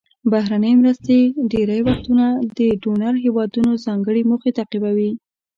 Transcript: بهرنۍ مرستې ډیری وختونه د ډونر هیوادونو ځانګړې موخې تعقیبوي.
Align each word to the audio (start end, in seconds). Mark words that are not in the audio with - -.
بهرنۍ 0.31 0.73
مرستې 0.81 1.17
ډیری 1.51 1.79
وختونه 1.87 2.25
د 2.57 2.59
ډونر 2.81 3.13
هیوادونو 3.25 3.71
ځانګړې 3.85 4.21
موخې 4.29 4.51
تعقیبوي. 4.57 5.11